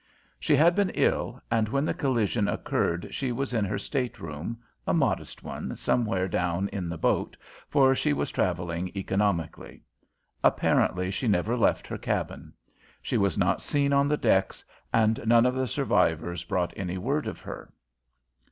She 0.39 0.55
had 0.55 0.73
been 0.75 0.89
ill, 0.95 1.39
and 1.51 1.69
when 1.69 1.85
the 1.85 1.93
collision 1.93 2.47
occurred 2.47 3.09
she 3.13 3.31
was 3.31 3.53
in 3.53 3.63
her 3.65 3.77
stateroom, 3.77 4.57
a 4.87 4.95
modest 4.95 5.43
one 5.43 5.75
somewhere 5.75 6.27
down 6.27 6.69
in 6.69 6.89
the 6.89 6.97
boat, 6.97 7.37
for 7.69 7.93
she 7.93 8.11
was 8.11 8.31
travelling 8.31 8.89
economically. 8.97 9.83
Apparently 10.43 11.11
she 11.11 11.27
never 11.27 11.55
left 11.55 11.85
her 11.85 11.99
cabin. 11.99 12.51
She 13.03 13.19
was 13.19 13.37
not 13.37 13.61
seen 13.61 13.93
on 13.93 14.07
the 14.07 14.17
decks, 14.17 14.65
and 14.91 15.19
none 15.27 15.45
of 15.45 15.53
the 15.53 15.67
survivors 15.67 16.43
brought 16.45 16.73
any 16.75 16.97
word 16.97 17.27
of 17.27 17.39
her. 17.41 17.71